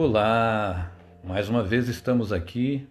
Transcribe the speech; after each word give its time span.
Olá! 0.00 0.92
Mais 1.24 1.48
uma 1.48 1.60
vez 1.60 1.88
estamos 1.88 2.32
aqui 2.32 2.86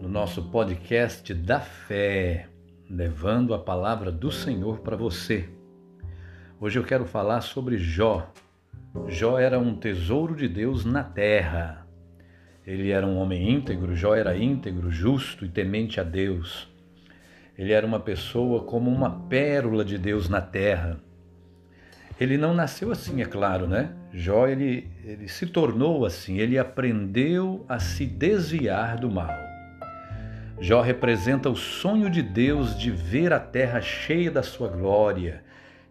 no 0.00 0.08
nosso 0.08 0.40
podcast 0.40 1.34
da 1.34 1.58
fé, 1.58 2.46
levando 2.88 3.52
a 3.54 3.58
palavra 3.58 4.12
do 4.12 4.30
Senhor 4.30 4.78
para 4.78 4.96
você. 4.96 5.48
Hoje 6.60 6.78
eu 6.78 6.84
quero 6.84 7.06
falar 7.06 7.40
sobre 7.40 7.76
Jó. 7.76 8.30
Jó 9.08 9.36
era 9.36 9.58
um 9.58 9.74
tesouro 9.74 10.36
de 10.36 10.46
Deus 10.46 10.84
na 10.84 11.02
terra. 11.02 11.88
Ele 12.64 12.92
era 12.92 13.04
um 13.04 13.16
homem 13.16 13.50
íntegro, 13.50 13.96
Jó 13.96 14.14
era 14.14 14.36
íntegro, 14.36 14.92
justo 14.92 15.44
e 15.44 15.48
temente 15.48 15.98
a 15.98 16.04
Deus. 16.04 16.72
Ele 17.58 17.72
era 17.72 17.84
uma 17.84 17.98
pessoa 17.98 18.62
como 18.62 18.92
uma 18.92 19.10
pérola 19.10 19.84
de 19.84 19.98
Deus 19.98 20.28
na 20.28 20.40
terra. 20.40 21.00
Ele 22.20 22.38
não 22.38 22.54
nasceu 22.54 22.92
assim, 22.92 23.20
é 23.22 23.26
claro, 23.26 23.66
né? 23.66 23.92
Jó 24.16 24.46
ele, 24.46 24.88
ele 25.04 25.26
se 25.26 25.44
tornou 25.44 26.06
assim, 26.06 26.38
ele 26.38 26.56
aprendeu 26.56 27.66
a 27.68 27.80
se 27.80 28.06
desviar 28.06 28.96
do 28.96 29.10
mal. 29.10 29.34
Jó 30.60 30.80
representa 30.80 31.50
o 31.50 31.56
sonho 31.56 32.08
de 32.08 32.22
Deus 32.22 32.78
de 32.78 32.92
ver 32.92 33.32
a 33.32 33.40
terra 33.40 33.80
cheia 33.80 34.30
da 34.30 34.40
sua 34.40 34.68
glória, 34.68 35.42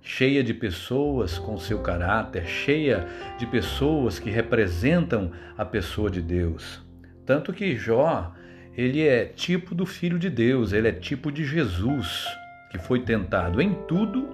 cheia 0.01 0.41
de 0.41 0.53
pessoas 0.53 1.37
com 1.37 1.57
seu 1.57 1.79
caráter, 1.79 2.45
cheia 2.45 3.05
de 3.37 3.45
pessoas 3.45 4.19
que 4.19 4.29
representam 4.29 5.33
a 5.57 5.65
pessoa 5.65 6.09
de 6.09 6.21
Deus. 6.21 6.81
Tanto 7.25 7.51
que 7.51 7.75
Jó, 7.75 8.33
ele 8.77 9.05
é 9.05 9.25
tipo 9.25 9.75
do 9.75 9.85
filho 9.85 10.17
de 10.17 10.29
Deus, 10.29 10.71
ele 10.71 10.87
é 10.87 10.93
tipo 10.93 11.29
de 11.29 11.43
Jesus, 11.43 12.25
que 12.71 12.79
foi 12.79 13.01
tentado 13.01 13.61
em 13.61 13.73
tudo, 13.85 14.29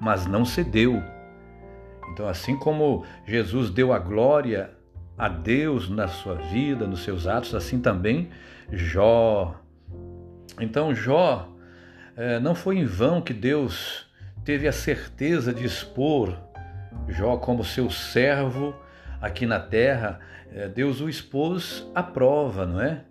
mas 0.00 0.26
não 0.26 0.46
cedeu 0.46 1.02
então, 2.18 2.28
assim 2.28 2.56
como 2.56 3.04
Jesus 3.24 3.70
deu 3.70 3.92
a 3.92 3.98
glória 4.00 4.72
a 5.16 5.28
Deus 5.28 5.88
na 5.88 6.08
sua 6.08 6.34
vida, 6.34 6.84
nos 6.84 7.04
seus 7.04 7.28
atos, 7.28 7.54
assim 7.54 7.78
também 7.78 8.28
Jó. 8.72 9.54
Então, 10.60 10.92
Jó, 10.92 11.48
é, 12.16 12.40
não 12.40 12.56
foi 12.56 12.78
em 12.78 12.84
vão 12.84 13.22
que 13.22 13.32
Deus 13.32 14.04
teve 14.44 14.66
a 14.66 14.72
certeza 14.72 15.54
de 15.54 15.64
expor 15.64 16.36
Jó 17.06 17.36
como 17.36 17.62
seu 17.62 17.88
servo 17.88 18.74
aqui 19.20 19.46
na 19.46 19.60
terra. 19.60 20.18
É, 20.52 20.66
Deus 20.66 21.00
o 21.00 21.08
expôs 21.08 21.88
à 21.94 22.02
prova, 22.02 22.66
não 22.66 22.80
é? 22.80 23.04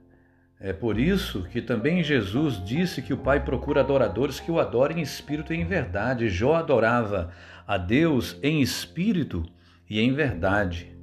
É 0.59 0.73
por 0.73 0.99
isso 0.99 1.43
que 1.43 1.61
também 1.61 2.03
Jesus 2.03 2.61
disse 2.61 3.01
que 3.01 3.13
o 3.13 3.17
Pai 3.17 3.39
procura 3.39 3.79
adoradores 3.81 4.39
que 4.39 4.51
o 4.51 4.59
adorem 4.59 4.99
em 4.99 5.01
espírito 5.01 5.53
e 5.53 5.57
em 5.57 5.65
verdade. 5.65 6.27
Jó 6.27 6.55
adorava 6.55 7.31
a 7.67 7.77
Deus 7.77 8.39
em 8.41 8.61
espírito 8.61 9.43
e 9.89 9.99
em 9.99 10.13
verdade. 10.13 10.95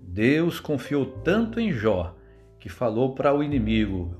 Deus 0.00 0.60
confiou 0.60 1.04
tanto 1.04 1.58
em 1.58 1.72
Jó 1.72 2.16
que 2.60 2.68
falou 2.68 3.14
para 3.14 3.34
o 3.34 3.42
inimigo: 3.42 4.16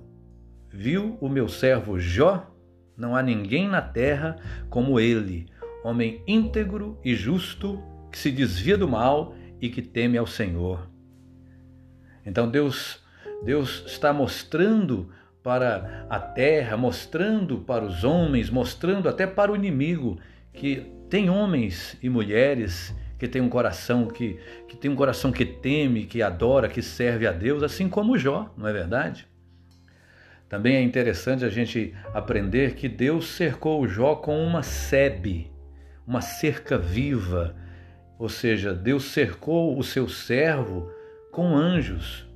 Viu 0.69 1.17
o 1.21 1.29
meu 1.29 1.49
servo 1.49 2.01
Jó? 2.01 2.51
Não 2.97 3.15
há 3.15 3.23
ninguém 3.23 3.69
na 3.69 3.81
terra 3.81 4.37
como 4.69 4.99
ele, 4.99 5.47
homem 5.85 6.23
íntegro 6.27 6.99
e 7.05 7.15
justo, 7.15 7.83
que 8.11 8.19
se 8.19 8.31
desvia 8.31 8.77
do 8.77 8.89
mal 8.89 9.35
e 9.61 9.71
que 9.71 9.81
teme 9.81 10.19
ao 10.19 10.27
Senhor. 10.27 10.91
Então 12.27 12.51
Deus 12.51 13.01
Deus 13.45 13.85
está 13.87 14.13
mostrando 14.13 15.11
para 15.43 16.07
a 16.09 16.21
terra, 16.21 16.77
mostrando 16.77 17.59
para 17.59 17.85
os 17.85 18.05
homens, 18.05 18.49
mostrando 18.49 19.09
até 19.09 19.27
para 19.27 19.51
o 19.51 19.57
inimigo 19.57 20.19
que 20.53 20.87
tem 21.13 21.29
homens 21.29 21.95
e 22.03 22.09
mulheres 22.09 22.97
que 23.19 23.29
têm 23.29 23.43
um 23.43 23.49
coração 23.51 24.07
que, 24.07 24.41
que 24.67 24.79
tem 24.79 24.91
um 24.91 24.97
coração 24.97 25.31
que 25.31 25.45
teme, 25.45 26.07
que 26.07 26.23
adora, 26.23 26.71
que 26.71 26.81
serve 26.81 27.27
a 27.27 27.33
Deus, 27.33 27.63
assim 27.63 27.87
como 27.87 28.17
Jó, 28.17 28.51
não 28.57 28.67
é 28.67 28.73
verdade? 28.73 29.29
Também 30.49 30.77
é 30.77 30.81
interessante 30.81 31.45
a 31.45 31.51
gente 31.51 31.95
aprender 32.15 32.77
que 32.77 32.89
Deus 32.89 33.27
cercou 33.27 33.87
Jó 33.87 34.15
com 34.15 34.43
uma 34.43 34.63
sebe, 34.63 35.53
uma 36.07 36.23
cerca 36.23 36.79
viva, 36.79 37.55
ou 38.19 38.31
seja, 38.31 38.73
Deus 38.73 39.05
cercou 39.05 39.79
o 39.79 39.83
seu 39.83 40.09
servo 40.09 40.91
com 41.31 41.55
anjos, 41.55 42.27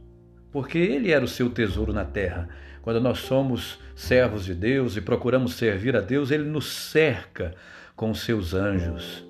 porque 0.52 0.76
ele 0.76 1.12
era 1.12 1.24
o 1.24 1.28
seu 1.28 1.48
tesouro 1.48 1.94
na 1.94 2.04
terra. 2.04 2.46
Quando 2.82 3.00
nós 3.00 3.20
somos 3.20 3.80
servos 3.94 4.44
de 4.44 4.54
Deus 4.54 4.98
e 4.98 5.00
procuramos 5.00 5.54
servir 5.54 5.96
a 5.96 6.00
Deus, 6.02 6.30
ele 6.30 6.44
nos 6.44 6.70
cerca 6.70 7.54
com 7.96 8.12
seus 8.14 8.52
anjos. 8.52 9.26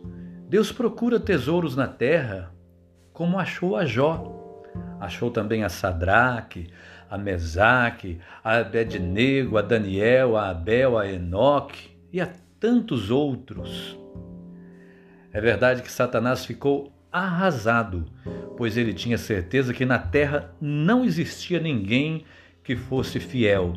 Deus 0.48 0.72
procura 0.72 1.20
tesouros 1.20 1.76
na 1.76 1.86
terra, 1.86 2.52
como 3.12 3.38
achou 3.38 3.76
a 3.76 3.86
Jó. 3.86 4.62
Achou 5.00 5.30
também 5.30 5.62
a 5.62 5.68
Sadraque, 5.68 6.68
a 7.08 7.16
Mesaque, 7.16 8.18
a 8.42 8.58
Abednego, 8.58 9.56
a 9.56 9.62
Daniel, 9.62 10.36
a 10.36 10.50
Abel, 10.50 10.98
a 10.98 11.06
Enoque 11.06 11.96
e 12.12 12.20
a 12.20 12.28
tantos 12.58 13.10
outros. 13.10 13.98
É 15.32 15.40
verdade 15.40 15.82
que 15.82 15.92
Satanás 15.92 16.44
ficou 16.44 16.92
arrasado, 17.12 18.06
pois 18.56 18.76
ele 18.76 18.92
tinha 18.92 19.16
certeza 19.16 19.72
que 19.72 19.86
na 19.86 19.98
terra 19.98 20.54
não 20.60 21.04
existia 21.04 21.60
ninguém 21.60 22.24
que 22.64 22.74
fosse 22.74 23.20
fiel. 23.20 23.74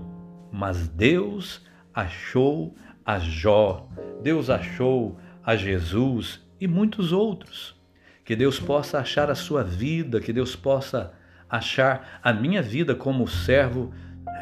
Mas 0.52 0.88
Deus 0.88 1.66
achou 1.94 2.76
a 3.10 3.18
Jó, 3.18 3.88
Deus 4.22 4.52
achou 4.52 5.18
a 5.44 5.56
Jesus 5.56 6.46
e 6.62 6.68
muitos 6.68 7.12
outros. 7.12 7.76
Que 8.24 8.36
Deus 8.36 8.60
possa 8.60 9.00
achar 9.00 9.32
a 9.32 9.36
sua 9.36 9.64
vida, 9.64 10.20
que 10.20 10.32
Deus 10.32 10.56
possa 10.56 11.12
achar 11.50 12.20
a 12.22 12.32
minha 12.32 12.62
vida 12.62 12.94
como 12.94 13.28
servo 13.28 13.92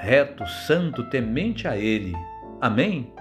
reto, 0.02 0.46
santo, 0.68 1.10
temente 1.10 1.66
a 1.66 1.78
Ele. 1.78 2.14
Amém? 2.60 3.14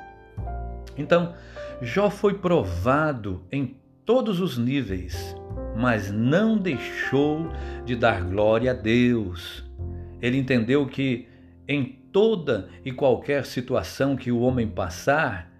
Então, 0.96 1.34
Jó 1.80 2.10
foi 2.10 2.34
provado 2.34 3.46
em 3.52 3.76
todos 4.04 4.40
os 4.40 4.58
níveis 4.58 5.36
mas 5.76 6.10
não 6.10 6.56
deixou 6.56 7.50
de 7.84 7.94
dar 7.94 8.22
glória 8.22 8.70
a 8.70 8.74
Deus. 8.74 9.62
Ele 10.22 10.38
entendeu 10.38 10.86
que 10.86 11.28
em 11.68 11.98
toda 12.16 12.70
e 12.82 12.90
qualquer 12.90 13.44
situação 13.44 14.16
que 14.16 14.32
o 14.32 14.40
homem 14.40 14.66
passar, 14.66 15.52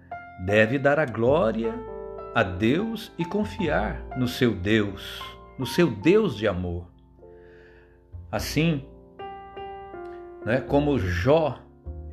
deve 0.43 0.79
dar 0.79 0.97
a 0.97 1.05
glória 1.05 1.71
a 2.33 2.41
Deus 2.41 3.11
e 3.15 3.23
confiar 3.23 4.03
no 4.17 4.27
seu 4.27 4.55
Deus, 4.55 5.21
no 5.59 5.67
seu 5.67 5.91
Deus 5.91 6.35
de 6.35 6.47
amor. 6.47 6.87
Assim, 8.31 8.83
né, 10.43 10.59
como 10.59 10.97
Jó, 10.97 11.59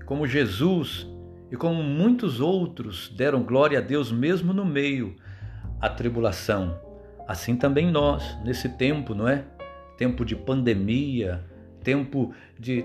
como 0.04 0.26
Jesus 0.26 1.10
e 1.50 1.56
como 1.56 1.82
muitos 1.82 2.38
outros 2.38 3.08
deram 3.16 3.42
glória 3.42 3.78
a 3.78 3.82
Deus 3.82 4.12
mesmo 4.12 4.52
no 4.52 4.66
meio 4.66 5.16
a 5.80 5.88
tribulação, 5.88 6.78
Assim 7.26 7.56
também 7.56 7.90
nós, 7.90 8.38
nesse 8.44 8.68
tempo, 8.68 9.14
não 9.14 9.26
é? 9.26 9.46
Tempo 9.96 10.22
de 10.22 10.36
pandemia, 10.36 11.42
tempo 11.82 12.34
de, 12.58 12.84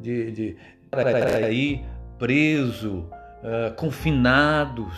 de, 0.00 0.32
de 0.32 0.56
aí 0.98 1.84
preso, 2.18 3.08
uh, 3.42 3.74
confinados, 3.76 4.92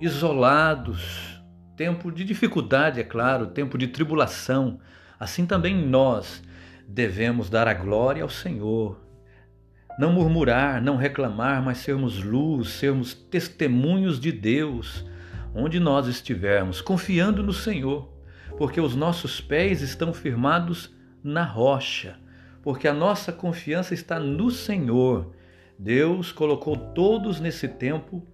isolados, 0.00 1.42
tempo 1.76 2.10
de 2.10 2.24
dificuldade, 2.24 3.00
é 3.00 3.04
claro, 3.04 3.46
tempo 3.48 3.76
de 3.76 3.88
tribulação. 3.88 4.78
Assim 5.18 5.46
também 5.46 5.74
nós 5.74 6.42
devemos 6.86 7.48
dar 7.48 7.68
a 7.68 7.74
glória 7.74 8.22
ao 8.22 8.28
Senhor. 8.28 9.00
Não 9.98 10.12
murmurar, 10.12 10.80
não 10.80 10.96
reclamar, 10.96 11.62
mas 11.62 11.78
sermos 11.78 12.22
luz, 12.22 12.68
sermos 12.70 13.12
testemunhos 13.14 14.18
de 14.18 14.32
Deus, 14.32 15.04
onde 15.54 15.78
nós 15.78 16.06
estivermos, 16.06 16.80
confiando 16.80 17.42
no 17.42 17.52
Senhor 17.52 18.12
porque 18.56 18.80
os 18.80 18.94
nossos 18.94 19.40
pés 19.40 19.82
estão 19.82 20.12
firmados 20.12 20.94
na 21.22 21.44
rocha, 21.44 22.18
porque 22.62 22.86
a 22.86 22.94
nossa 22.94 23.32
confiança 23.32 23.92
está 23.92 24.18
no 24.20 24.50
Senhor. 24.50 25.34
Deus 25.78 26.30
colocou 26.30 26.76
todos 26.76 27.40
nesse 27.40 27.66
tempo 27.66 28.24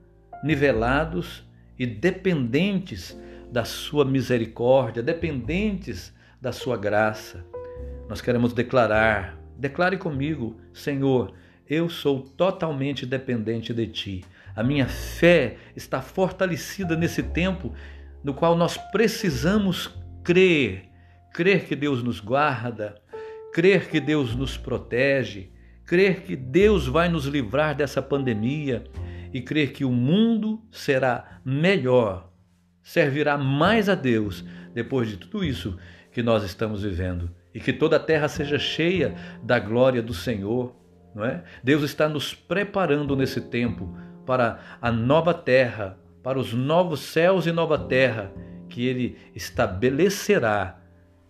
nivelados 0.45 1.45
e 1.79 1.87
dependentes 1.87 3.19
da 3.51 3.65
sua 3.65 4.05
misericórdia, 4.05 5.03
dependentes 5.03 6.15
da 6.41 6.53
sua 6.53 6.77
graça. 6.77 7.45
Nós 8.09 8.21
queremos 8.21 8.53
declarar, 8.53 9.39
declare 9.57 9.97
comigo, 9.97 10.61
Senhor, 10.73 11.33
eu 11.69 11.89
sou 11.89 12.21
totalmente 12.21 13.07
dependente 13.07 13.73
de 13.73 13.87
ti. 13.87 14.25
A 14.55 14.63
minha 14.63 14.87
fé 14.87 15.57
está 15.77 16.01
fortalecida 16.01 16.97
nesse 16.97 17.23
tempo 17.23 17.73
no 18.23 18.35
qual 18.35 18.57
nós 18.57 18.77
precisamos 18.91 19.95
crer, 20.25 20.89
crer 21.33 21.65
que 21.67 21.77
Deus 21.77 22.03
nos 22.03 22.21
guarda, 22.21 23.01
crer 23.53 23.89
que 23.89 24.01
Deus 24.01 24.35
nos 24.35 24.57
protege, 24.57 25.51
crer 25.85 26.23
que 26.23 26.37
Deus 26.37 26.87
vai 26.87 27.09
nos 27.09 27.27
livrar 27.27 27.75
dessa 27.75 28.03
pandemia 28.03 28.85
e 29.33 29.41
crer 29.41 29.73
que 29.73 29.85
o 29.85 29.91
mundo 29.91 30.63
será 30.71 31.41
melhor, 31.45 32.31
servirá 32.83 33.37
mais 33.37 33.89
a 33.89 33.95
Deus 33.95 34.45
depois 34.75 35.09
de 35.09 35.17
tudo 35.17 35.45
isso 35.45 35.79
que 36.13 36.23
nós 36.23 36.43
estamos 36.45 36.83
vivendo 36.83 37.31
e 37.55 37.61
que 37.61 37.73
toda 37.73 37.97
a 37.97 38.01
terra 38.01 38.29
seja 38.29 38.59
cheia 38.59 39.15
da 39.43 39.59
glória 39.59 40.03
do 40.03 40.15
Senhor, 40.15 40.75
não 41.15 41.25
é? 41.25 41.43
Deus 41.63 41.83
está 41.83 42.09
nos 42.09 42.35
preparando 42.35 43.17
nesse 43.17 43.41
tempo 43.41 43.97
para 44.27 44.61
a 44.81 44.93
nova 44.93 45.33
terra, 45.33 45.99
para 46.23 46.39
os 46.39 46.53
novos 46.53 47.01
céus 47.01 47.47
e 47.47 47.53
nova 47.53 47.79
terra 47.79 48.31
que 48.69 48.87
ele 48.87 49.17
estabelecerá. 49.35 50.78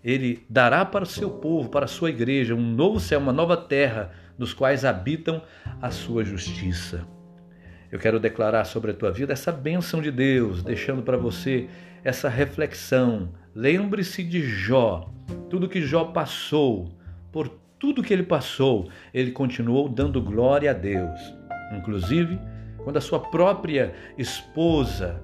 Ele 0.09 0.43
dará 0.49 0.87
para 0.87 1.05
o 1.05 1.07
seu 1.07 1.29
povo, 1.29 1.69
para 1.69 1.85
a 1.85 1.87
sua 1.87 2.09
igreja, 2.09 2.55
um 2.55 2.63
novo 2.63 2.99
céu, 2.99 3.21
uma 3.21 3.31
nova 3.31 3.59
terra, 3.59 4.11
nos 4.39 4.55
quais 4.55 4.83
habitam 4.83 5.43
a 5.83 5.91
sua 5.91 6.25
justiça. 6.25 7.07
Eu 7.93 7.99
quero 7.99 8.19
declarar 8.19 8.65
sobre 8.65 8.93
a 8.93 8.95
tua 8.95 9.13
vida 9.13 9.35
essa 9.35 9.53
bênção 9.53 10.01
de 10.01 10.11
Deus, 10.11 10.63
deixando 10.63 11.03
para 11.03 11.19
você 11.19 11.69
essa 12.03 12.27
reflexão. 12.27 13.35
Lembre-se 13.55 14.25
de 14.25 14.41
Jó, 14.41 15.13
tudo 15.51 15.69
que 15.69 15.83
Jó 15.83 16.07
passou, 16.07 16.89
por 17.31 17.51
tudo 17.79 18.03
que 18.03 18.15
ele 18.15 18.23
passou, 18.23 18.89
ele 19.13 19.31
continuou 19.31 19.91
dando 19.91 20.23
glória 20.23 20.71
a 20.71 20.75
Deus. 20.75 21.21
Inclusive, 21.77 22.41
quando 22.79 22.97
a 22.97 23.03
sua 23.03 23.21
própria 23.21 23.93
esposa 24.17 25.23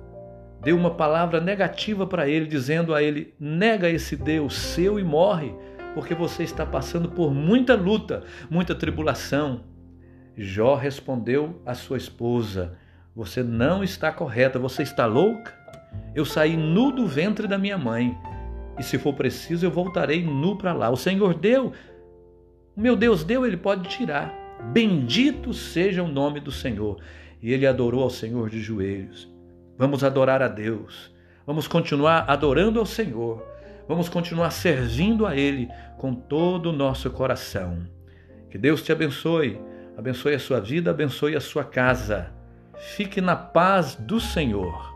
deu 0.65 0.77
uma 0.77 0.91
palavra 0.91 1.41
negativa 1.41 2.07
para 2.07 2.29
ele, 2.29 2.47
dizendo 2.47 2.95
a 2.95 3.03
ele: 3.03 3.35
nega 3.39 3.89
esse 3.89 4.17
Deus 4.17 4.55
seu 4.55 4.99
e 4.99 5.05
morre, 5.05 5.55
porque 5.95 6.15
você 6.15 6.43
está 6.43 6.65
passando 6.65 7.11
por 7.11 7.33
muita 7.33 7.75
luta, 7.75 8.25
muita 8.51 8.75
tribulação. 8.75 9.63
Jó 10.37 10.75
respondeu 10.75 11.61
à 11.67 11.75
sua 11.75 11.99
esposa: 11.99 12.77
Você 13.15 13.43
não 13.43 13.85
está 13.85 14.11
correta, 14.11 14.59
você 14.59 14.83
está 14.83 15.07
louca? 15.07 15.53
Eu 16.15 16.25
saí 16.25 16.57
nu 16.57 16.91
do 16.91 17.07
ventre 17.07 17.47
da 17.47 17.59
minha 17.59 17.79
mãe, 17.79 18.17
e 18.79 18.83
se 18.83 18.99
for 18.99 19.15
preciso, 19.15 19.67
eu 19.67 19.71
voltarei 19.71 20.25
nu 20.25 20.57
para 20.57 20.73
lá. 20.73 20.91
O 20.91 20.97
Senhor 20.97 21.35
deu, 21.35 21.73
o 22.75 22.81
meu 22.81 22.97
Deus 22.97 23.23
deu, 23.23 23.47
ele 23.47 23.57
pode 23.57 23.89
tirar. 23.89 24.35
Bendito 24.73 25.53
seja 25.53 26.03
o 26.03 26.09
nome 26.09 26.41
do 26.41 26.51
Senhor. 26.51 27.01
E 27.41 27.53
ele 27.53 27.67
adorou 27.67 28.03
ao 28.03 28.11
Senhor 28.11 28.49
de 28.49 28.61
joelhos. 28.61 29.34
Vamos 29.77 30.05
adorar 30.05 30.43
a 30.43 30.49
Deus. 30.49 31.13
Vamos 31.47 31.67
continuar 31.67 32.25
adorando 32.29 32.81
ao 32.81 32.87
Senhor. 32.87 33.45
Vamos 33.89 34.09
continuar 34.09 34.51
servindo 34.51 35.27
a 35.27 35.37
Ele 35.37 35.69
com 35.99 36.15
todo 36.15 36.71
o 36.71 36.73
nosso 36.73 37.11
coração. 37.11 37.87
Que 38.51 38.57
Deus 38.57 38.83
te 38.83 38.93
abençoe 38.93 39.61
abençoe 39.97 40.35
a 40.35 40.39
sua 40.39 40.61
vida, 40.61 40.91
abençoe 40.91 41.37
a 41.37 41.41
sua 41.41 41.65
casa. 41.65 42.33
Fique 42.77 43.21
na 43.21 43.37
paz 43.37 43.95
do 43.95 44.21
Senhor. 44.21 44.94